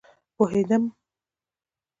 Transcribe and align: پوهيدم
پوهيدم 0.37 0.83